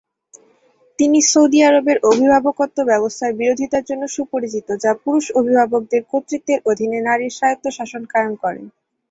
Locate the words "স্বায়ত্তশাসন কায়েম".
7.37-8.33